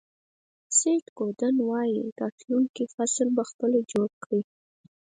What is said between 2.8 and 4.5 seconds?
فصل په خپله جوړ کړئ.